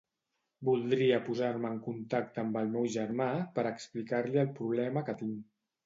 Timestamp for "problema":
4.61-5.07